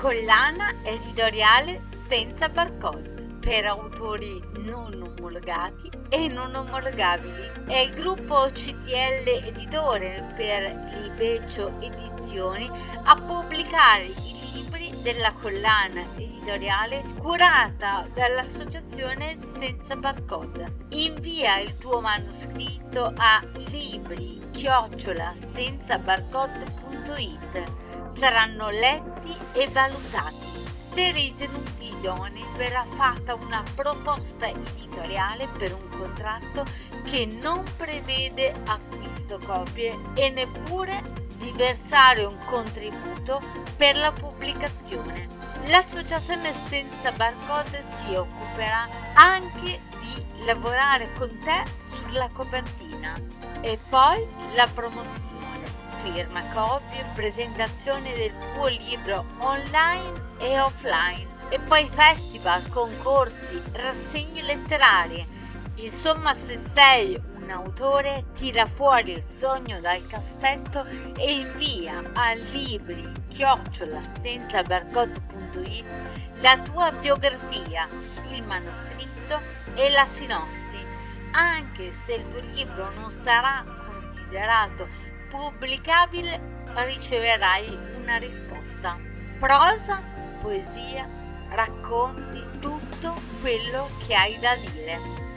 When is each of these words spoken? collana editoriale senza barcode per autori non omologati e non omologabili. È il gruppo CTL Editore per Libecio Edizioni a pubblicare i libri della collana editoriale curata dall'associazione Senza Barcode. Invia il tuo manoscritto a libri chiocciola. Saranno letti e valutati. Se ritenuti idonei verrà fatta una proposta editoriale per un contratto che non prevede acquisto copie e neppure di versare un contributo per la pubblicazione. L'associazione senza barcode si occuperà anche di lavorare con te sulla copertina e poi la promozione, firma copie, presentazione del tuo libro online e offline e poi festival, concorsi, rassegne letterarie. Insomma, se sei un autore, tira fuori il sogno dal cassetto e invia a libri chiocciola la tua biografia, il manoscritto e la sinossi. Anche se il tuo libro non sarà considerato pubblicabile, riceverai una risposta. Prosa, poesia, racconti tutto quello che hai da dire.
collana 0.00 0.72
editoriale 0.82 1.82
senza 2.08 2.48
barcode 2.48 3.36
per 3.38 3.66
autori 3.66 4.42
non 4.60 4.94
omologati 4.94 5.90
e 6.08 6.26
non 6.26 6.54
omologabili. 6.54 7.66
È 7.66 7.76
il 7.76 7.92
gruppo 7.92 8.48
CTL 8.50 9.44
Editore 9.44 10.32
per 10.34 10.88
Libecio 10.94 11.78
Edizioni 11.80 12.70
a 13.04 13.14
pubblicare 13.20 14.04
i 14.04 14.38
libri 14.54 14.90
della 15.02 15.34
collana 15.34 16.06
editoriale 16.16 17.04
curata 17.18 18.08
dall'associazione 18.14 19.36
Senza 19.58 19.96
Barcode. 19.96 20.86
Invia 20.92 21.58
il 21.58 21.76
tuo 21.76 22.00
manoscritto 22.00 23.12
a 23.14 23.42
libri 23.68 24.40
chiocciola. 24.50 25.34
Saranno 28.04 28.70
letti 28.70 29.36
e 29.52 29.68
valutati. 29.68 30.48
Se 30.92 31.12
ritenuti 31.12 31.86
idonei 31.86 32.44
verrà 32.56 32.84
fatta 32.84 33.34
una 33.34 33.62
proposta 33.74 34.48
editoriale 34.48 35.46
per 35.56 35.72
un 35.72 35.88
contratto 35.96 36.64
che 37.04 37.26
non 37.26 37.62
prevede 37.76 38.52
acquisto 38.66 39.38
copie 39.38 39.96
e 40.14 40.30
neppure 40.30 41.28
di 41.36 41.52
versare 41.56 42.24
un 42.24 42.36
contributo 42.44 43.40
per 43.76 43.96
la 43.96 44.12
pubblicazione. 44.12 45.28
L'associazione 45.66 46.52
senza 46.52 47.12
barcode 47.12 47.84
si 47.88 48.14
occuperà 48.14 48.88
anche 49.14 49.80
di 50.00 50.44
lavorare 50.44 51.12
con 51.14 51.30
te 51.38 51.62
sulla 52.10 52.28
copertina 52.30 53.14
e 53.60 53.78
poi 53.88 54.26
la 54.56 54.66
promozione, 54.66 55.78
firma 56.02 56.42
copie, 56.52 57.04
presentazione 57.14 58.12
del 58.14 58.32
tuo 58.54 58.66
libro 58.66 59.24
online 59.38 60.38
e 60.38 60.58
offline 60.58 61.28
e 61.48 61.60
poi 61.60 61.86
festival, 61.86 62.68
concorsi, 62.68 63.60
rassegne 63.72 64.42
letterarie. 64.42 65.26
Insomma, 65.76 66.34
se 66.34 66.56
sei 66.56 67.20
un 67.36 67.50
autore, 67.50 68.26
tira 68.34 68.66
fuori 68.66 69.12
il 69.12 69.22
sogno 69.22 69.80
dal 69.80 70.04
cassetto 70.06 70.84
e 71.16 71.32
invia 71.32 72.02
a 72.12 72.32
libri 72.32 73.10
chiocciola 73.28 74.00
la 76.40 76.58
tua 76.58 76.90
biografia, 76.92 77.86
il 78.30 78.42
manoscritto 78.44 79.40
e 79.74 79.90
la 79.90 80.06
sinossi. 80.06 80.79
Anche 81.32 81.90
se 81.90 82.14
il 82.14 82.28
tuo 82.28 82.40
libro 82.40 82.90
non 82.90 83.10
sarà 83.10 83.64
considerato 83.86 84.88
pubblicabile, 85.28 86.64
riceverai 86.74 87.78
una 88.00 88.16
risposta. 88.16 88.98
Prosa, 89.38 90.02
poesia, 90.40 91.08
racconti 91.50 92.58
tutto 92.60 93.14
quello 93.40 93.88
che 94.06 94.14
hai 94.14 94.38
da 94.38 94.54
dire. 94.56 95.29